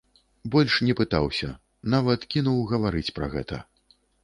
Больш 0.53 0.77
не 0.87 0.95
пытаўся, 0.99 1.51
нават 1.95 2.27
кінуў 2.37 2.59
гаварыць 2.73 3.07
пра 3.21 3.31
гэта. 3.37 3.63